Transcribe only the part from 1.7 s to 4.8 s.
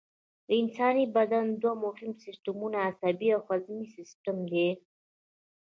مهم سیستمونه عصبي او هضمي سیستم دي